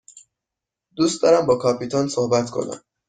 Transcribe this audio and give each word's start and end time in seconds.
دوست 0.95 1.21
دارم 1.23 1.45
با 1.45 1.55
کاپیتان 1.55 2.07
صحبت 2.07 2.49
کنم. 2.49 2.81